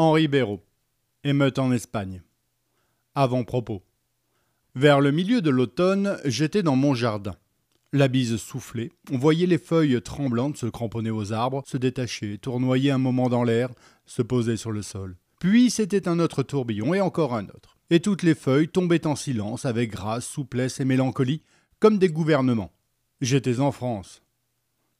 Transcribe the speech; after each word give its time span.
Henri 0.00 0.28
Béraud. 0.28 0.62
Émeute 1.24 1.58
en 1.58 1.72
Espagne. 1.72 2.22
Avant-propos. 3.14 3.82
Vers 4.74 4.98
le 4.98 5.10
milieu 5.10 5.42
de 5.42 5.50
l'automne, 5.50 6.16
j'étais 6.24 6.62
dans 6.62 6.74
mon 6.74 6.94
jardin. 6.94 7.34
La 7.92 8.08
bise 8.08 8.38
soufflait, 8.38 8.92
on 9.12 9.18
voyait 9.18 9.46
les 9.46 9.58
feuilles 9.58 10.00
tremblantes 10.00 10.56
se 10.56 10.64
cramponner 10.64 11.10
aux 11.10 11.34
arbres, 11.34 11.62
se 11.66 11.76
détacher, 11.76 12.38
tournoyer 12.38 12.90
un 12.90 12.96
moment 12.96 13.28
dans 13.28 13.44
l'air, 13.44 13.68
se 14.06 14.22
poser 14.22 14.56
sur 14.56 14.72
le 14.72 14.80
sol. 14.80 15.18
Puis 15.38 15.68
c'était 15.68 16.08
un 16.08 16.18
autre 16.18 16.42
tourbillon 16.42 16.94
et 16.94 17.02
encore 17.02 17.34
un 17.34 17.44
autre. 17.48 17.76
Et 17.90 18.00
toutes 18.00 18.22
les 18.22 18.34
feuilles 18.34 18.68
tombaient 18.68 19.06
en 19.06 19.16
silence 19.16 19.66
avec 19.66 19.90
grâce, 19.90 20.24
souplesse 20.26 20.80
et 20.80 20.86
mélancolie, 20.86 21.42
comme 21.78 21.98
des 21.98 22.08
gouvernements. 22.08 22.72
J'étais 23.20 23.60
en 23.60 23.70
France. 23.70 24.22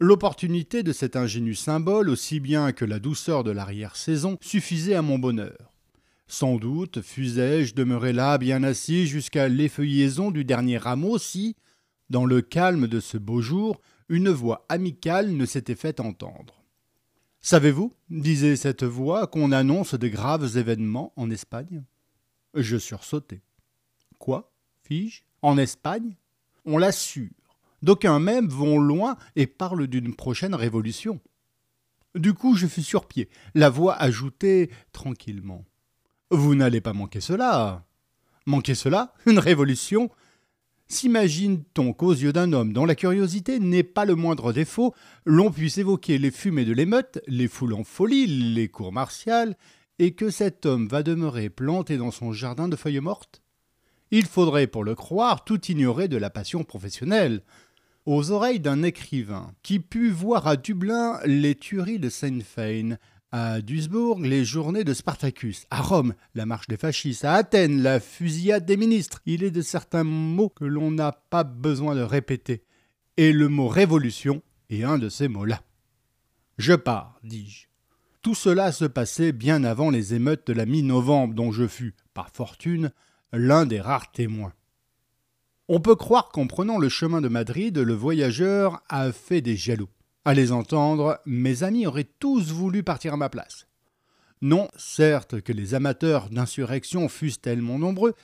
L'opportunité 0.02 0.82
de 0.82 0.94
cet 0.94 1.14
ingénu 1.14 1.54
symbole, 1.54 2.08
aussi 2.08 2.40
bien 2.40 2.72
que 2.72 2.86
la 2.86 2.98
douceur 2.98 3.44
de 3.44 3.50
l'arrière-saison, 3.50 4.38
suffisait 4.40 4.94
à 4.94 5.02
mon 5.02 5.18
bonheur. 5.18 5.74
Sans 6.26 6.56
doute 6.56 7.02
fusais-je 7.02 7.74
demeurer 7.74 8.14
là 8.14 8.38
bien 8.38 8.62
assis 8.62 9.06
jusqu'à 9.06 9.48
l'effeuillaison 9.48 10.30
du 10.30 10.42
dernier 10.42 10.78
rameau 10.78 11.18
si, 11.18 11.54
dans 12.08 12.24
le 12.24 12.40
calme 12.40 12.86
de 12.86 12.98
ce 12.98 13.18
beau 13.18 13.42
jour, 13.42 13.78
une 14.08 14.30
voix 14.30 14.64
amicale 14.70 15.32
ne 15.36 15.44
s'était 15.44 15.74
fait 15.74 16.00
entendre. 16.00 16.64
Savez-vous, 17.42 17.92
disait 18.08 18.56
cette 18.56 18.84
voix, 18.84 19.26
qu'on 19.26 19.52
annonce 19.52 19.94
de 19.94 20.08
graves 20.08 20.56
événements 20.56 21.12
en 21.16 21.30
Espagne? 21.30 21.84
Je 22.54 22.78
sursautai. 22.78 23.42
Quoi? 24.18 24.50
Fis-je? 24.82 25.24
En 25.42 25.58
Espagne? 25.58 26.16
On 26.64 26.78
l'assure. 26.78 27.28
D'aucuns 27.82 28.18
même 28.18 28.48
vont 28.48 28.78
loin 28.78 29.16
et 29.36 29.46
parlent 29.46 29.86
d'une 29.86 30.14
prochaine 30.14 30.54
révolution. 30.54 31.20
Du 32.14 32.34
coup, 32.34 32.56
je 32.56 32.66
fus 32.66 32.82
sur 32.82 33.06
pied. 33.06 33.28
La 33.54 33.70
voix 33.70 33.94
ajoutait 33.94 34.70
tranquillement. 34.92 35.64
Vous 36.30 36.54
n'allez 36.54 36.80
pas 36.80 36.92
manquer 36.92 37.20
cela. 37.20 37.84
Manquer 38.46 38.74
cela 38.74 39.14
Une 39.26 39.38
révolution 39.38 40.10
S'imagine-t-on 40.88 41.92
qu'aux 41.92 42.12
yeux 42.12 42.32
d'un 42.32 42.52
homme 42.52 42.72
dont 42.72 42.84
la 42.84 42.96
curiosité 42.96 43.60
n'est 43.60 43.84
pas 43.84 44.04
le 44.04 44.16
moindre 44.16 44.52
défaut, 44.52 44.92
l'on 45.24 45.52
puisse 45.52 45.78
évoquer 45.78 46.18
les 46.18 46.32
fumées 46.32 46.64
de 46.64 46.72
l'émeute, 46.72 47.20
les 47.28 47.46
foules 47.46 47.74
en 47.74 47.84
folie, 47.84 48.26
les 48.26 48.66
cours 48.66 48.92
martiales, 48.92 49.56
et 50.00 50.14
que 50.14 50.30
cet 50.30 50.66
homme 50.66 50.88
va 50.88 51.04
demeurer 51.04 51.48
planté 51.48 51.96
dans 51.96 52.10
son 52.10 52.32
jardin 52.32 52.66
de 52.66 52.74
feuilles 52.74 52.98
mortes? 52.98 53.40
Il 54.10 54.26
faudrait, 54.26 54.66
pour 54.66 54.82
le 54.82 54.96
croire, 54.96 55.44
tout 55.44 55.64
ignorer 55.66 56.08
de 56.08 56.16
la 56.16 56.28
passion 56.28 56.64
professionnelle 56.64 57.42
aux 58.12 58.32
oreilles 58.32 58.58
d'un 58.58 58.82
écrivain 58.82 59.52
qui 59.62 59.78
put 59.78 60.10
voir 60.10 60.48
à 60.48 60.56
Dublin 60.56 61.20
les 61.26 61.54
tueries 61.54 62.00
de 62.00 62.08
Sinn 62.08 62.42
Féin, 62.42 62.96
à 63.30 63.60
Duisbourg 63.60 64.18
les 64.18 64.44
journées 64.44 64.82
de 64.82 64.94
Spartacus, 64.94 65.64
à 65.70 65.80
Rome 65.80 66.14
la 66.34 66.44
marche 66.44 66.66
des 66.66 66.76
fascistes, 66.76 67.24
à 67.24 67.34
Athènes 67.34 67.82
la 67.82 68.00
fusillade 68.00 68.66
des 68.66 68.76
ministres. 68.76 69.20
Il 69.26 69.44
est 69.44 69.52
de 69.52 69.62
certains 69.62 70.02
mots 70.02 70.48
que 70.48 70.64
l'on 70.64 70.90
n'a 70.90 71.12
pas 71.12 71.44
besoin 71.44 71.94
de 71.94 72.00
répéter, 72.00 72.64
et 73.16 73.32
le 73.32 73.48
mot 73.48 73.68
révolution 73.68 74.42
est 74.70 74.82
un 74.82 74.98
de 74.98 75.08
ces 75.08 75.28
mots-là. 75.28 75.62
Je 76.58 76.72
pars, 76.72 77.20
dis-je. 77.22 77.68
Tout 78.22 78.34
cela 78.34 78.72
se 78.72 78.86
passait 78.86 79.30
bien 79.30 79.62
avant 79.62 79.88
les 79.88 80.14
émeutes 80.14 80.48
de 80.48 80.52
la 80.52 80.66
mi-novembre 80.66 81.34
dont 81.34 81.52
je 81.52 81.68
fus, 81.68 81.94
par 82.12 82.30
fortune, 82.30 82.90
l'un 83.32 83.66
des 83.66 83.80
rares 83.80 84.10
témoins. 84.10 84.52
On 85.72 85.78
peut 85.78 85.94
croire 85.94 86.30
qu'en 86.30 86.48
prenant 86.48 86.78
le 86.78 86.88
chemin 86.88 87.20
de 87.20 87.28
Madrid, 87.28 87.78
le 87.78 87.94
voyageur 87.94 88.82
a 88.88 89.12
fait 89.12 89.40
des 89.40 89.54
jaloux. 89.54 89.88
À 90.24 90.34
les 90.34 90.50
entendre, 90.50 91.20
mes 91.26 91.62
amis 91.62 91.86
auraient 91.86 92.10
tous 92.18 92.50
voulu 92.50 92.82
partir 92.82 93.14
à 93.14 93.16
ma 93.16 93.28
place. 93.28 93.68
Non, 94.42 94.66
certes 94.74 95.40
que 95.40 95.52
les 95.52 95.74
amateurs 95.74 96.28
d'insurrection 96.28 97.08
fussent 97.08 97.40
tellement 97.40 97.78
nombreux, 97.78 98.14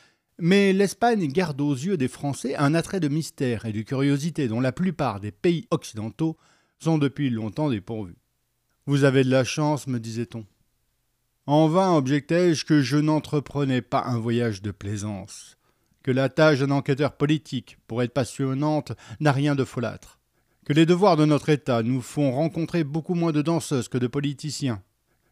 mais 0.40 0.72
l'Espagne 0.72 1.28
garde 1.28 1.60
aux 1.60 1.72
yeux 1.72 1.96
des 1.96 2.08
Français 2.08 2.56
un 2.56 2.74
attrait 2.74 2.98
de 2.98 3.06
mystère 3.06 3.64
et 3.64 3.72
de 3.72 3.82
curiosité 3.82 4.48
dont 4.48 4.60
la 4.60 4.72
plupart 4.72 5.20
des 5.20 5.30
pays 5.30 5.68
occidentaux 5.70 6.36
sont 6.80 6.98
depuis 6.98 7.30
longtemps 7.30 7.70
dépourvus. 7.70 8.16
Vous 8.86 9.04
avez 9.04 9.22
de 9.22 9.30
la 9.30 9.44
chance, 9.44 9.86
me 9.86 10.00
disait-on. 10.00 10.44
En 11.46 11.68
vain 11.68 11.94
objectai-je 11.94 12.64
que 12.64 12.82
je 12.82 12.96
n'entreprenais 12.96 13.82
pas 13.82 14.02
un 14.02 14.18
voyage 14.18 14.62
de 14.62 14.72
plaisance 14.72 15.55
que 16.06 16.12
la 16.12 16.28
tâche 16.28 16.60
d'un 16.60 16.70
enquêteur 16.70 17.16
politique, 17.16 17.78
pour 17.88 18.00
être 18.00 18.14
passionnante, 18.14 18.92
n'a 19.18 19.32
rien 19.32 19.56
de 19.56 19.64
folâtre, 19.64 20.20
que 20.64 20.72
les 20.72 20.86
devoirs 20.86 21.16
de 21.16 21.24
notre 21.24 21.48
État 21.48 21.82
nous 21.82 22.00
font 22.00 22.30
rencontrer 22.30 22.84
beaucoup 22.84 23.14
moins 23.14 23.32
de 23.32 23.42
danseuses 23.42 23.88
que 23.88 23.98
de 23.98 24.06
politiciens, 24.06 24.80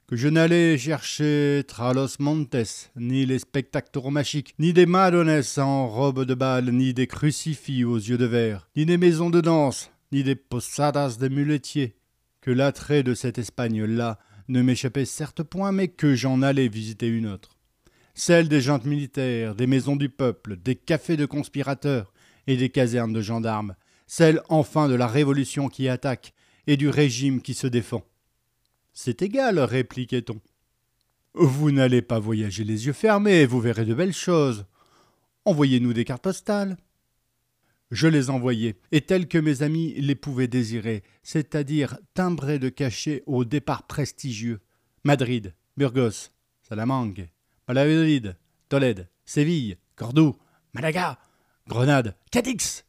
que 0.08 0.16
je 0.16 0.26
n'allais 0.26 0.76
chercher 0.76 1.62
Tralos 1.68 2.16
Montes, 2.18 2.90
ni 2.96 3.24
les 3.24 3.38
spectacles 3.38 3.92
tauromachiques, 3.92 4.56
ni 4.58 4.72
des 4.72 4.84
madonnes 4.84 5.42
en 5.58 5.86
robe 5.86 6.24
de 6.24 6.34
bal, 6.34 6.72
ni 6.72 6.92
des 6.92 7.06
crucifix 7.06 7.84
aux 7.84 7.98
yeux 7.98 8.18
de 8.18 8.26
verre, 8.26 8.68
ni 8.74 8.84
des 8.84 8.98
maisons 8.98 9.30
de 9.30 9.40
danse, 9.40 9.92
ni 10.10 10.24
des 10.24 10.34
posadas 10.34 11.18
de 11.20 11.28
muletiers, 11.28 11.94
que 12.40 12.50
l'attrait 12.50 13.04
de 13.04 13.14
cette 13.14 13.38
Espagne-là 13.38 14.18
ne 14.48 14.60
m'échappait 14.60 15.04
certes 15.04 15.44
point, 15.44 15.70
mais 15.70 15.86
que 15.86 16.16
j'en 16.16 16.42
allais 16.42 16.66
visiter 16.66 17.06
une 17.06 17.28
autre 17.28 17.53
celle 18.14 18.48
des 18.48 18.60
jantes 18.60 18.84
militaires, 18.84 19.54
des 19.54 19.66
maisons 19.66 19.96
du 19.96 20.08
peuple, 20.08 20.56
des 20.56 20.76
cafés 20.76 21.16
de 21.16 21.26
conspirateurs 21.26 22.12
et 22.46 22.56
des 22.56 22.70
casernes 22.70 23.12
de 23.12 23.20
gendarmes, 23.20 23.74
celle 24.06 24.40
enfin 24.48 24.88
de 24.88 24.94
la 24.94 25.06
révolution 25.06 25.68
qui 25.68 25.88
attaque 25.88 26.32
et 26.66 26.76
du 26.76 26.88
régime 26.88 27.42
qui 27.42 27.54
se 27.54 27.66
défend. 27.66 28.04
C'est 28.92 29.22
égal, 29.22 29.58
répliquait-on. 29.58 30.40
Vous 31.34 31.72
n'allez 31.72 32.02
pas 32.02 32.20
voyager 32.20 32.62
les 32.62 32.86
yeux 32.86 32.92
fermés, 32.92 33.44
vous 33.44 33.60
verrez 33.60 33.84
de 33.84 33.94
belles 33.94 34.12
choses. 34.12 34.66
Envoyez-nous 35.44 35.92
des 35.92 36.04
cartes 36.04 36.22
postales. 36.22 36.76
Je 37.90 38.06
les 38.06 38.30
envoyai, 38.30 38.76
et 38.92 39.02
telles 39.02 39.28
que 39.28 39.38
mes 39.38 39.62
amis 39.62 39.94
les 39.94 40.14
pouvaient 40.14 40.48
désirer, 40.48 41.02
c'est-à-dire 41.22 41.98
timbrées 42.14 42.58
de 42.58 42.68
cachet 42.68 43.22
au 43.26 43.44
départ 43.44 43.86
prestigieux. 43.86 44.60
Madrid, 45.02 45.54
Burgos, 45.76 46.30
Salamanque, 46.62 47.28
Valladolid, 47.66 48.36
Tolède, 48.68 49.08
Séville, 49.24 49.78
Cordoue, 49.96 50.36
Malaga, 50.74 51.18
Grenade, 51.66 52.14
Cadix. 52.30 52.84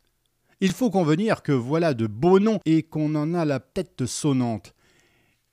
Il 0.60 0.74
faut 0.74 0.90
convenir 0.90 1.44
que 1.44 1.54
voilà 1.54 1.94
de 1.94 2.08
beaux 2.08 2.40
noms 2.40 2.60
et 2.66 2.84
qu'on 2.84 3.16
en 3.16 3.34
a 3.34 3.46
la 3.46 3.60
tête 3.60 4.06
sonnante. 4.06 4.74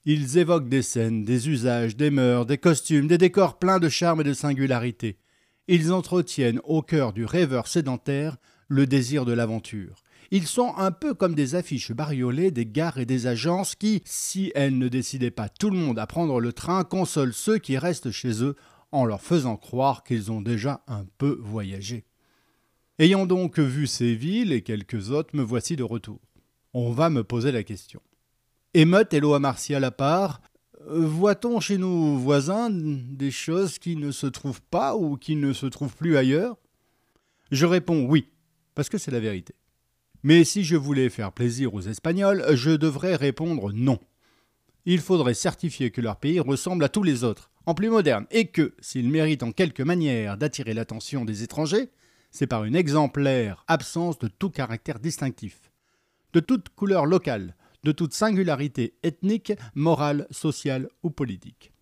Ils 0.04 0.38
évoquent 0.38 0.68
des 0.68 0.82
scènes, 0.82 1.24
des 1.24 1.48
usages, 1.48 1.96
des 1.96 2.10
mœurs, 2.10 2.46
des 2.46 2.58
costumes, 2.58 3.06
des 3.06 3.18
décors 3.18 3.60
pleins 3.60 3.78
de 3.78 3.88
charme 3.88 4.22
et 4.22 4.24
de 4.24 4.32
singularité. 4.32 5.18
Ils 5.68 5.92
entretiennent 5.92 6.60
au 6.64 6.82
cœur 6.82 7.12
du 7.12 7.24
rêveur 7.24 7.68
sédentaire 7.68 8.38
le 8.66 8.88
désir 8.88 9.24
de 9.24 9.32
l'aventure. 9.32 10.02
Ils 10.32 10.48
sont 10.48 10.74
un 10.78 10.90
peu 10.90 11.14
comme 11.14 11.34
des 11.36 11.54
affiches 11.54 11.92
bariolées 11.92 12.50
des 12.50 12.66
gares 12.66 12.98
et 12.98 13.06
des 13.06 13.28
agences 13.28 13.76
qui, 13.76 14.02
si 14.04 14.50
elles 14.54 14.78
ne 14.78 14.88
décidaient 14.88 15.30
pas 15.30 15.48
tout 15.48 15.70
le 15.70 15.76
monde 15.76 15.98
à 15.98 16.06
prendre 16.06 16.40
le 16.40 16.52
train, 16.52 16.82
consolent 16.84 17.34
ceux 17.34 17.58
qui 17.58 17.78
restent 17.78 18.10
chez 18.10 18.42
eux 18.42 18.56
en 18.92 19.04
leur 19.04 19.20
faisant 19.20 19.56
croire 19.56 20.04
qu'ils 20.04 20.30
ont 20.30 20.40
déjà 20.40 20.84
un 20.86 21.04
peu 21.18 21.38
voyagé. 21.42 22.04
Ayant 22.98 23.26
donc 23.26 23.58
vu 23.58 23.86
ces 23.86 24.14
villes 24.14 24.52
et 24.52 24.62
quelques 24.62 25.10
autres, 25.10 25.34
me 25.34 25.42
voici 25.42 25.76
de 25.76 25.82
retour. 25.82 26.20
On 26.74 26.92
va 26.92 27.10
me 27.10 27.24
poser 27.24 27.50
la 27.50 27.64
question. 27.64 28.00
Émeute 28.74 29.12
et 29.12 29.20
loi 29.20 29.38
martiale 29.38 29.84
à 29.84 29.90
part, 29.90 30.40
voit-on 30.86 31.60
chez 31.60 31.78
nos 31.78 32.16
voisins 32.16 32.70
des 32.70 33.30
choses 33.30 33.78
qui 33.78 33.96
ne 33.96 34.10
se 34.10 34.26
trouvent 34.26 34.62
pas 34.62 34.96
ou 34.96 35.16
qui 35.16 35.36
ne 35.36 35.52
se 35.52 35.66
trouvent 35.66 35.96
plus 35.96 36.16
ailleurs? 36.16 36.56
Je 37.50 37.66
réponds 37.66 38.06
oui, 38.06 38.28
parce 38.74 38.88
que 38.88 38.98
c'est 38.98 39.10
la 39.10 39.20
vérité. 39.20 39.54
Mais 40.22 40.44
si 40.44 40.64
je 40.64 40.76
voulais 40.76 41.10
faire 41.10 41.32
plaisir 41.32 41.74
aux 41.74 41.80
Espagnols, 41.80 42.44
je 42.54 42.70
devrais 42.70 43.16
répondre 43.16 43.72
non. 43.72 43.98
Il 44.84 45.00
faudrait 45.00 45.34
certifier 45.34 45.90
que 45.90 46.00
leur 46.00 46.16
pays 46.16 46.40
ressemble 46.40 46.84
à 46.84 46.88
tous 46.88 47.02
les 47.02 47.22
autres, 47.22 47.50
en 47.66 47.74
plus 47.74 47.88
moderne, 47.88 48.26
et 48.30 48.46
que, 48.46 48.74
s'il 48.80 49.08
mérite 49.08 49.42
en 49.42 49.52
quelque 49.52 49.82
manière 49.82 50.36
d'attirer 50.36 50.74
l'attention 50.74 51.24
des 51.24 51.42
étrangers, 51.42 51.90
c'est 52.32 52.46
par 52.46 52.64
une 52.64 52.74
exemplaire 52.74 53.64
absence 53.68 54.18
de 54.18 54.28
tout 54.28 54.50
caractère 54.50 54.98
distinctif, 54.98 55.70
de 56.32 56.40
toute 56.40 56.70
couleur 56.70 57.06
locale, 57.06 57.54
de 57.84 57.92
toute 57.92 58.14
singularité 58.14 58.94
ethnique, 59.02 59.52
morale, 59.74 60.26
sociale 60.30 60.88
ou 61.02 61.10
politique. 61.10 61.72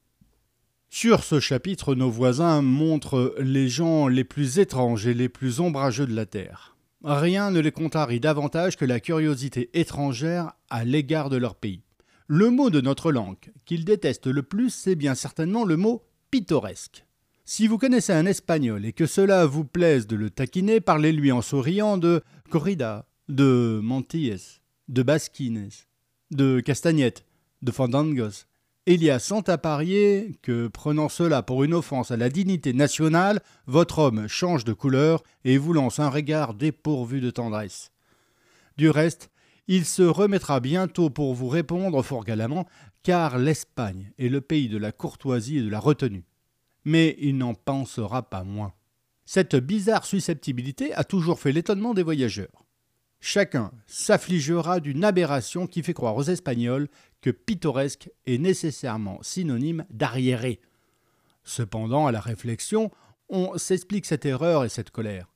Sur 0.90 1.22
ce 1.22 1.38
chapitre, 1.38 1.94
nos 1.94 2.10
voisins 2.10 2.62
montrent 2.62 3.34
les 3.38 3.68
gens 3.68 4.08
les 4.08 4.24
plus 4.24 4.58
étranges 4.58 5.06
et 5.06 5.14
les 5.14 5.28
plus 5.28 5.60
ombrageux 5.60 6.06
de 6.06 6.14
la 6.14 6.26
Terre. 6.26 6.76
Rien 7.04 7.50
ne 7.50 7.60
les 7.60 7.70
contrarie 7.70 8.20
davantage 8.20 8.76
que 8.76 8.84
la 8.84 8.98
curiosité 8.98 9.70
étrangère 9.72 10.52
à 10.68 10.84
l'égard 10.84 11.30
de 11.30 11.36
leur 11.36 11.54
pays. 11.54 11.84
Le 12.32 12.48
mot 12.48 12.70
de 12.70 12.80
notre 12.80 13.10
langue 13.10 13.50
qu'il 13.64 13.84
déteste 13.84 14.28
le 14.28 14.44
plus, 14.44 14.70
c'est 14.70 14.94
bien 14.94 15.16
certainement 15.16 15.64
le 15.64 15.76
mot 15.76 16.04
pittoresque. 16.30 17.04
Si 17.44 17.66
vous 17.66 17.76
connaissez 17.76 18.12
un 18.12 18.24
espagnol 18.24 18.84
et 18.84 18.92
que 18.92 19.06
cela 19.06 19.46
vous 19.46 19.64
plaise 19.64 20.06
de 20.06 20.14
le 20.14 20.30
taquiner, 20.30 20.80
parlez-lui 20.80 21.32
en 21.32 21.42
souriant 21.42 21.98
de 21.98 22.22
corrida, 22.48 23.04
de 23.28 23.80
mantilles, 23.82 24.60
de 24.86 25.02
basquines, 25.02 25.70
de 26.30 26.60
castagnettes, 26.60 27.24
de 27.62 27.72
fandangos, 27.72 28.46
il 28.86 29.02
y 29.02 29.10
a 29.10 29.18
cent 29.18 29.48
à 29.48 29.58
parier 29.58 30.38
que, 30.40 30.68
prenant 30.68 31.08
cela 31.08 31.42
pour 31.42 31.64
une 31.64 31.74
offense 31.74 32.12
à 32.12 32.16
la 32.16 32.28
dignité 32.28 32.72
nationale, 32.72 33.42
votre 33.66 33.98
homme 33.98 34.28
change 34.28 34.64
de 34.64 34.72
couleur 34.72 35.24
et 35.44 35.58
vous 35.58 35.72
lance 35.72 35.98
un 35.98 36.10
regard 36.10 36.54
dépourvu 36.54 37.20
de 37.20 37.30
tendresse. 37.30 37.90
Du 38.76 38.88
reste, 38.88 39.29
il 39.72 39.84
se 39.84 40.02
remettra 40.02 40.58
bientôt 40.58 41.10
pour 41.10 41.32
vous 41.32 41.46
répondre 41.46 42.02
fort 42.02 42.24
galamment, 42.24 42.66
car 43.04 43.38
l'Espagne 43.38 44.10
est 44.18 44.28
le 44.28 44.40
pays 44.40 44.68
de 44.68 44.76
la 44.76 44.90
courtoisie 44.90 45.58
et 45.58 45.62
de 45.62 45.70
la 45.70 45.78
retenue. 45.78 46.24
Mais 46.84 47.14
il 47.20 47.38
n'en 47.38 47.54
pensera 47.54 48.28
pas 48.28 48.42
moins. 48.42 48.72
Cette 49.24 49.54
bizarre 49.54 50.06
susceptibilité 50.06 50.92
a 50.94 51.04
toujours 51.04 51.38
fait 51.38 51.52
l'étonnement 51.52 51.94
des 51.94 52.02
voyageurs. 52.02 52.64
Chacun 53.20 53.70
s'affligera 53.86 54.80
d'une 54.80 55.04
aberration 55.04 55.68
qui 55.68 55.84
fait 55.84 55.94
croire 55.94 56.16
aux 56.16 56.24
Espagnols 56.24 56.88
que 57.20 57.30
pittoresque 57.30 58.10
est 58.26 58.38
nécessairement 58.38 59.20
synonyme 59.22 59.86
d'arriéré. 59.88 60.60
Cependant, 61.44 62.08
à 62.08 62.12
la 62.12 62.20
réflexion, 62.20 62.90
on 63.28 63.56
s'explique 63.56 64.06
cette 64.06 64.26
erreur 64.26 64.64
et 64.64 64.68
cette 64.68 64.90
colère. 64.90 65.30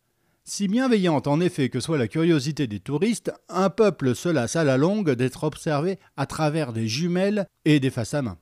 Si 0.46 0.69
bienveillante 0.69 1.26
en 1.26 1.41
effet 1.41 1.70
que 1.70 1.81
soit 1.81 1.96
la 1.96 2.06
curiosité 2.06 2.67
des 2.67 2.79
touristes, 2.79 3.32
un 3.49 3.70
peuple 3.70 4.14
se 4.14 4.29
lasse 4.29 4.56
à 4.56 4.64
la 4.64 4.76
longue 4.76 5.12
d'être 5.12 5.44
observé 5.44 5.99
à 6.19 6.26
travers 6.26 6.75
des 6.75 6.87
jumelles 6.87 7.49
et 7.64 7.81
des 7.81 7.88
faces 7.88 8.12
à 8.12 8.20
main. 8.20 8.37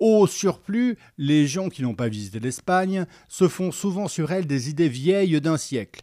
Au 0.00 0.26
surplus, 0.26 0.98
les 1.16 1.46
gens 1.46 1.68
qui 1.68 1.82
n'ont 1.82 1.94
pas 1.94 2.08
visité 2.08 2.40
l'Espagne 2.40 3.06
se 3.28 3.46
font 3.46 3.70
souvent 3.70 4.08
sur 4.08 4.32
elle 4.32 4.48
des 4.48 4.70
idées 4.70 4.88
vieilles 4.88 5.40
d'un 5.40 5.56
siècle, 5.56 6.02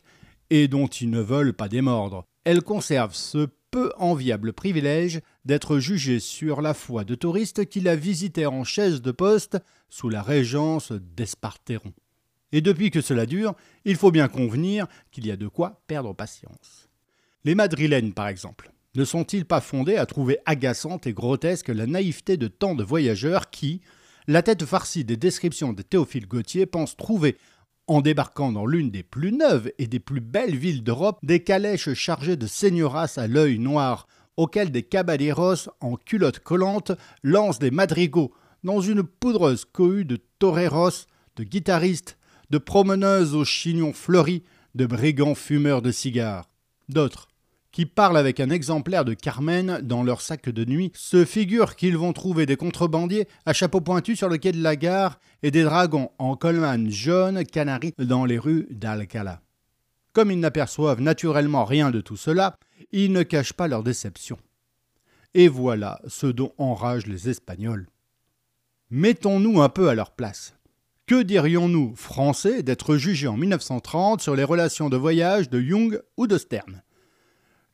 et 0.50 0.70
dont 0.70 0.88
ils 0.88 1.10
ne 1.10 1.20
veulent 1.20 1.54
pas 1.54 1.68
démordre. 1.68 2.26
Elles 2.46 2.64
conservent 2.64 3.14
ce 3.14 3.50
peu 3.70 3.92
enviable 3.98 4.54
privilège 4.54 5.20
d'être 5.44 5.78
jugées 5.80 6.22
sur 6.22 6.62
la 6.62 6.74
foi 6.74 7.04
de 7.04 7.16
touristes 7.16 7.66
qui 7.66 7.82
la 7.82 7.98
visitaient 7.98 8.46
en 8.46 8.64
chaise 8.64 9.02
de 9.02 9.12
poste 9.12 9.58
sous 9.90 10.08
la 10.08 10.22
régence 10.22 10.94
d'Esparteron. 10.94 11.92
Et 12.52 12.62
depuis 12.62 12.92
que 12.92 13.02
cela 13.02 13.26
dure, 13.26 13.56
il 13.86 13.96
faut 13.96 14.12
bien 14.12 14.28
convenir 14.28 14.88
qu'il 15.12 15.26
y 15.26 15.32
a 15.32 15.38
de 15.38 15.48
quoi 15.48 15.82
perdre 15.88 16.14
patience. 16.14 16.90
Les 17.44 17.56
Madrilènes, 17.56 18.14
par 18.14 18.28
exemple, 18.28 18.72
ne 18.96 19.06
sont-ils 19.06 19.46
pas 19.46 19.62
fondés 19.62 19.96
à 19.96 20.06
trouver 20.06 20.40
agaçante 20.46 21.08
et 21.08 21.14
grotesque 21.14 21.70
la 21.70 21.88
naïveté 21.88 22.38
de 22.38 22.48
tant 22.48 22.76
de 22.76 22.84
voyageurs 22.84 23.50
qui, 23.50 23.82
la 24.28 24.44
tête 24.44 24.66
farcie 24.66 25.06
des 25.06 25.18
descriptions 25.18 25.74
de 25.74 25.82
Théophile 25.82 26.28
Gautier, 26.28 26.66
pensent 26.66 26.98
trouver 26.98 27.38
en 27.88 28.02
débarquant 28.02 28.52
dans 28.52 28.66
l'une 28.66 28.92
des 28.92 29.04
plus 29.04 29.32
neuves 29.32 29.72
et 29.78 29.88
des 29.88 30.00
plus 30.00 30.22
belles 30.22 30.56
villes 30.56 30.84
d'Europe, 30.84 31.20
des 31.24 31.42
calèches 31.42 31.94
chargées 31.94 32.36
de 32.36 32.48
seignoras 32.48 33.14
à 33.18 33.28
l'œil 33.28 33.60
noir, 33.60 34.08
auxquelles 34.38 34.72
des 34.72 34.84
caballeros 34.84 35.70
en 35.80 35.96
culottes 35.96 36.40
collantes 36.40 36.92
lancent 37.24 37.60
des 37.60 37.72
madrigaux 37.72 38.32
dans 38.64 38.82
une 38.82 39.04
poudreuse 39.04 39.66
cohue 39.66 40.06
de 40.06 40.20
toreros, 40.38 41.08
de 41.36 41.44
guitaristes, 41.44 42.18
de 42.52 42.58
promeneuses 42.58 43.34
aux 43.34 43.46
chignons 43.46 43.94
fleuris, 43.94 44.44
de 44.76 44.86
brigands 44.86 45.36
fumeurs 45.36 45.82
de 45.82 45.92
cigares. 45.92 46.50
D'autres, 46.90 47.30
qui 47.72 47.86
parlent 47.86 48.18
avec 48.18 48.42
un 48.42 48.50
exemplaire 48.50 49.06
de 49.06 49.14
Carmen 49.14 49.80
dans 49.82 50.04
leur 50.04 50.20
sac 50.20 50.50
de 50.50 50.66
nuit, 50.66 50.92
se 50.94 51.24
figurent 51.24 51.78
qu'ils 51.78 51.98
vont 51.98 52.12
trouver 52.12 52.46
des 52.46 52.58
contrebandiers 52.58 53.30
à 53.46 53.54
chapeau 53.54 53.80
pointu 53.80 54.18
sur 54.18 54.28
le 54.28 54.38
quai 54.38 54.52
de 54.52 54.62
la 54.62 54.76
gare 54.76 55.20
et 55.44 55.52
des 55.52 55.64
dragons 55.64 56.12
en 56.20 56.36
colman 56.36 56.90
jaune 56.90 57.46
canari 57.46 57.94
dans 57.98 58.26
les 58.26 58.38
rues 58.38 58.68
d'Alcala. 58.70 59.42
Comme 60.12 60.30
ils 60.30 60.40
n'aperçoivent 60.40 61.00
naturellement 61.00 61.64
rien 61.64 61.90
de 61.90 62.02
tout 62.02 62.18
cela, 62.18 62.58
ils 62.92 63.14
ne 63.14 63.24
cachent 63.24 63.54
pas 63.54 63.70
leur 63.70 63.82
déception. 63.84 64.38
Et 65.34 65.48
voilà 65.48 66.02
ce 66.06 66.28
dont 66.28 66.52
enragent 66.58 67.08
les 67.08 67.30
Espagnols. 67.30 67.88
Mettons-nous 68.90 69.62
un 69.62 69.70
peu 69.70 69.88
à 69.88 69.96
leur 69.96 70.12
place. 70.12 70.54
Que 71.12 71.24
dirions-nous, 71.24 71.94
Français, 71.98 72.64
d'être 72.64 72.96
jugés 72.96 73.28
en 73.28 73.36
1930 73.36 74.22
sur 74.22 74.34
les 74.34 74.46
relations 74.46 74.88
de 74.88 74.96
voyage 74.96 75.50
de 75.50 75.60
Young 75.60 76.02
ou 76.16 76.26
de 76.26 76.38
Stern? 76.38 76.84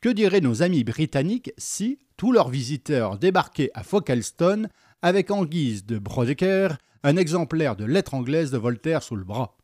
Que 0.00 0.08
diraient 0.08 0.40
nos 0.40 0.64
amis 0.64 0.82
britanniques 0.82 1.52
si 1.56 2.00
tous 2.16 2.32
leurs 2.32 2.48
visiteurs 2.48 3.16
débarquaient 3.16 3.70
à 3.74 3.84
Folkestone 3.84 4.68
avec 5.02 5.30
en 5.30 5.44
guise 5.44 5.86
de 5.86 6.00
Brodecker 6.00 6.70
un 7.04 7.16
exemplaire 7.16 7.76
de 7.76 7.84
lettre 7.84 8.14
anglaise 8.14 8.50
de 8.50 8.58
Voltaire 8.58 9.04
sous 9.04 9.14
le 9.14 9.22
bras? 9.22 9.56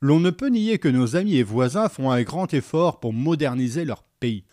L'on 0.00 0.20
ne 0.20 0.30
peut 0.30 0.50
nier 0.50 0.78
que 0.78 0.86
nos 0.86 1.16
amis 1.16 1.38
et 1.38 1.42
voisins 1.42 1.88
font 1.88 2.12
un 2.12 2.22
grand 2.22 2.54
effort 2.54 3.00
pour 3.00 3.12
moderniser 3.12 3.84
leur 3.84 4.04
pays. 4.20 4.44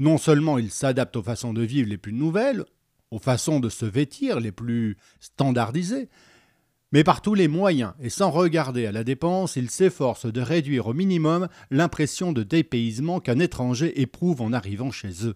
Non 0.00 0.18
seulement 0.18 0.58
ils 0.58 0.72
s'adaptent 0.72 1.14
aux 1.14 1.22
façons 1.22 1.52
de 1.52 1.62
vivre 1.62 1.88
les 1.88 1.98
plus 1.98 2.12
nouvelles, 2.12 2.64
aux 3.12 3.20
façons 3.20 3.60
de 3.60 3.68
se 3.68 3.86
vêtir 3.86 4.40
les 4.40 4.50
plus 4.50 4.96
standardisées, 5.20 6.08
mais 6.96 7.04
par 7.04 7.20
tous 7.20 7.34
les 7.34 7.46
moyens 7.46 7.92
et 8.00 8.08
sans 8.08 8.30
regarder 8.30 8.86
à 8.86 8.90
la 8.90 9.04
dépense, 9.04 9.56
ils 9.56 9.68
s'efforcent 9.68 10.32
de 10.32 10.40
réduire 10.40 10.86
au 10.86 10.94
minimum 10.94 11.46
l'impression 11.70 12.32
de 12.32 12.42
dépaysement 12.42 13.20
qu'un 13.20 13.38
étranger 13.38 14.00
éprouve 14.00 14.40
en 14.40 14.54
arrivant 14.54 14.90
chez 14.90 15.26
eux. 15.26 15.34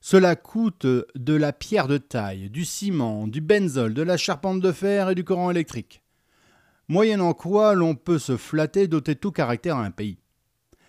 Cela 0.00 0.34
coûte 0.34 0.84
de 0.84 1.34
la 1.34 1.52
pierre 1.52 1.86
de 1.86 1.98
taille, 1.98 2.50
du 2.50 2.64
ciment, 2.64 3.28
du 3.28 3.40
benzol, 3.40 3.94
de 3.94 4.02
la 4.02 4.16
charpente 4.16 4.60
de 4.60 4.72
fer 4.72 5.08
et 5.08 5.14
du 5.14 5.22
courant 5.22 5.52
électrique. 5.52 6.02
Moyennant 6.88 7.32
quoi 7.32 7.74
l'on 7.74 7.94
peut 7.94 8.18
se 8.18 8.36
flatter 8.36 8.88
d'ôter 8.88 9.14
tout 9.14 9.30
caractère 9.30 9.76
à 9.76 9.84
un 9.84 9.92
pays. 9.92 10.18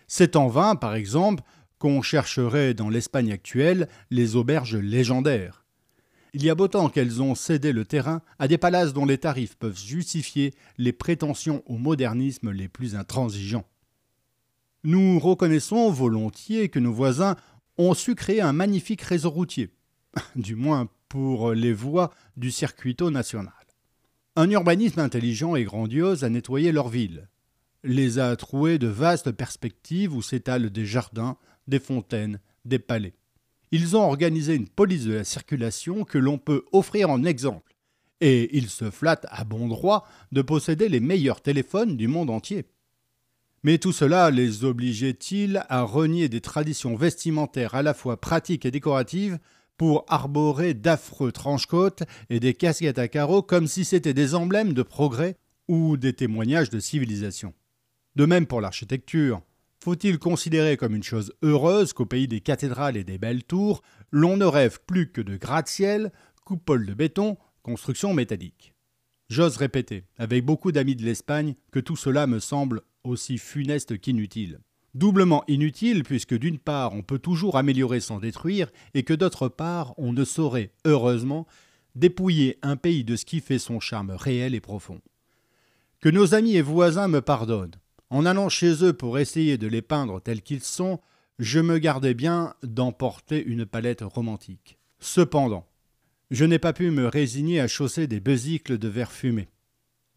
C'est 0.07 0.35
en 0.35 0.47
vain, 0.47 0.75
par 0.75 0.95
exemple, 0.95 1.43
qu'on 1.77 2.01
chercherait 2.01 2.73
dans 2.73 2.89
l'Espagne 2.89 3.31
actuelle 3.31 3.87
les 4.09 4.37
auberges 4.37 4.75
légendaires. 4.75 5.66
Il 6.33 6.43
y 6.43 6.49
a 6.49 6.55
beau 6.55 6.67
temps 6.67 6.89
qu'elles 6.89 7.21
ont 7.21 7.35
cédé 7.35 7.71
le 7.71 7.85
terrain 7.85 8.21
à 8.39 8.47
des 8.47 8.57
palaces 8.57 8.93
dont 8.93 9.05
les 9.05 9.17
tarifs 9.17 9.55
peuvent 9.55 9.79
justifier 9.79 10.53
les 10.77 10.93
prétentions 10.93 11.63
au 11.65 11.77
modernisme 11.77 12.51
les 12.51 12.67
plus 12.67 12.95
intransigeants. 12.95 13.65
Nous 14.83 15.19
reconnaissons 15.19 15.89
volontiers 15.89 16.69
que 16.69 16.79
nos 16.79 16.93
voisins 16.93 17.35
ont 17.77 17.93
su 17.93 18.15
créer 18.15 18.41
un 18.41 18.53
magnifique 18.53 19.01
réseau 19.01 19.29
routier, 19.29 19.71
du 20.35 20.55
moins 20.55 20.89
pour 21.09 21.53
les 21.53 21.73
voies 21.73 22.11
du 22.35 22.51
circuito 22.51 23.09
national. 23.11 23.53
Un 24.35 24.49
urbanisme 24.49 24.99
intelligent 24.99 25.55
et 25.55 25.63
grandiose 25.63 26.23
a 26.23 26.29
nettoyé 26.29 26.71
leurs 26.71 26.89
villes, 26.89 27.27
les 27.83 28.19
a 28.19 28.35
trouées 28.35 28.77
de 28.77 28.87
vastes 28.87 29.31
perspectives 29.31 30.13
où 30.13 30.21
s'étalent 30.21 30.69
des 30.69 30.85
jardins, 30.85 31.37
des 31.67 31.79
fontaines, 31.79 32.39
des 32.65 32.79
palais. 32.79 33.13
Ils 33.71 33.97
ont 33.97 34.01
organisé 34.01 34.55
une 34.55 34.69
police 34.69 35.05
de 35.05 35.13
la 35.13 35.23
circulation 35.23 36.03
que 36.03 36.17
l'on 36.17 36.37
peut 36.37 36.63
offrir 36.71 37.09
en 37.09 37.23
exemple. 37.23 37.75
Et 38.21 38.55
ils 38.57 38.69
se 38.69 38.89
flattent 38.89 39.27
à 39.29 39.43
bon 39.43 39.67
droit 39.67 40.07
de 40.31 40.41
posséder 40.41 40.89
les 40.89 40.99
meilleurs 40.99 41.41
téléphones 41.41 41.97
du 41.97 42.07
monde 42.07 42.29
entier. 42.29 42.65
Mais 43.63 43.77
tout 43.77 43.91
cela 43.91 44.31
les 44.31 44.63
obligeait-il 44.63 45.63
à 45.67 45.81
renier 45.81 46.29
des 46.29 46.41
traditions 46.41 46.95
vestimentaires 46.95 47.75
à 47.75 47.81
la 47.81 47.93
fois 47.93 48.19
pratiques 48.19 48.65
et 48.65 48.71
décoratives 48.71 49.39
pour 49.75 50.05
arborer 50.07 50.73
d'affreux 50.73 51.31
tranche-côtes 51.31 52.03
et 52.29 52.39
des 52.39 52.53
casquettes 52.53 52.99
à 52.99 53.07
carreaux 53.07 53.41
comme 53.41 53.67
si 53.67 53.85
c'étaient 53.85 54.13
des 54.13 54.33
emblèmes 54.33 54.73
de 54.73 54.83
progrès 54.83 55.35
ou 55.67 55.97
des 55.97 56.13
témoignages 56.13 56.69
de 56.69 56.79
civilisation? 56.79 57.53
De 58.15 58.25
même 58.25 58.47
pour 58.47 58.61
l'architecture. 58.61 59.41
Faut-il 59.83 60.19
considérer 60.19 60.75
comme 60.75 60.95
une 60.95 61.03
chose 61.03 61.33
heureuse 61.43 61.93
qu'au 61.93 62.05
pays 62.05 62.27
des 62.27 62.41
cathédrales 62.41 62.97
et 62.97 63.03
des 63.03 63.17
belles 63.17 63.43
tours, 63.43 63.83
l'on 64.11 64.37
ne 64.37 64.45
rêve 64.45 64.79
plus 64.85 65.11
que 65.11 65.21
de 65.21 65.37
gratte-ciel, 65.37 66.11
coupoles 66.45 66.85
de 66.85 66.93
béton, 66.93 67.37
constructions 67.61 68.13
métalliques 68.13 68.73
J'ose 69.29 69.57
répéter, 69.57 70.05
avec 70.17 70.45
beaucoup 70.45 70.71
d'amis 70.71 70.95
de 70.95 71.03
l'Espagne, 71.03 71.55
que 71.71 71.79
tout 71.79 71.97
cela 71.97 72.27
me 72.27 72.39
semble 72.39 72.81
aussi 73.03 73.37
funeste 73.37 73.99
qu'inutile. 73.99 74.59
Doublement 74.95 75.43
inutile 75.47 76.03
puisque 76.03 76.33
d'une 76.33 76.59
part 76.59 76.93
on 76.93 77.03
peut 77.03 77.19
toujours 77.19 77.57
améliorer 77.57 77.99
sans 77.99 78.19
détruire 78.19 78.71
et 78.93 79.03
que 79.03 79.13
d'autre 79.13 79.49
part 79.49 79.93
on 79.97 80.13
ne 80.13 80.23
saurait, 80.23 80.71
heureusement, 80.85 81.45
dépouiller 81.95 82.57
un 82.61 82.77
pays 82.77 83.03
de 83.03 83.15
ce 83.15 83.25
qui 83.25 83.41
fait 83.41 83.59
son 83.59 83.79
charme 83.79 84.11
réel 84.11 84.55
et 84.55 84.61
profond. 84.61 85.01
Que 85.99 86.09
nos 86.09 86.33
amis 86.33 86.55
et 86.55 86.61
voisins 86.61 87.07
me 87.07 87.21
pardonnent, 87.21 87.75
en 88.09 88.25
allant 88.25 88.49
chez 88.49 88.83
eux 88.83 88.93
pour 88.93 89.19
essayer 89.19 89.57
de 89.57 89.67
les 89.67 89.81
peindre 89.81 90.21
tels 90.21 90.41
qu'ils 90.41 90.63
sont, 90.63 90.99
je 91.39 91.59
me 91.59 91.77
gardais 91.77 92.13
bien 92.13 92.55
d'emporter 92.63 93.43
une 93.43 93.65
palette 93.65 94.01
romantique. 94.01 94.77
Cependant, 94.99 95.67
je 96.31 96.45
n'ai 96.45 96.59
pas 96.59 96.73
pu 96.73 96.91
me 96.91 97.07
résigner 97.07 97.59
à 97.59 97.67
chausser 97.67 98.07
des 98.07 98.19
besicles 98.19 98.77
de 98.77 98.87
verre 98.87 99.11
fumé. 99.11 99.49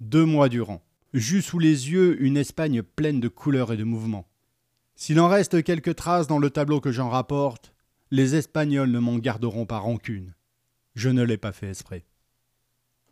Deux 0.00 0.24
mois 0.24 0.48
durant, 0.48 0.82
j'eus 1.12 1.42
sous 1.42 1.58
les 1.58 1.90
yeux 1.90 2.20
une 2.22 2.36
Espagne 2.36 2.82
pleine 2.82 3.20
de 3.20 3.28
couleurs 3.28 3.72
et 3.72 3.76
de 3.76 3.84
mouvements. 3.84 4.28
S'il 4.94 5.20
en 5.20 5.28
reste 5.28 5.62
quelques 5.62 5.96
traces 5.96 6.26
dans 6.26 6.38
le 6.38 6.50
tableau 6.50 6.80
que 6.80 6.92
j'en 6.92 7.08
rapporte, 7.08 7.74
les 8.10 8.34
Espagnols 8.34 8.90
ne 8.90 8.98
m'en 8.98 9.18
garderont 9.18 9.66
pas 9.66 9.78
rancune. 9.78 10.34
Je 10.94 11.08
ne 11.08 11.22
l'ai 11.22 11.38
pas 11.38 11.52
fait 11.52 11.68
exprès. 11.68 12.04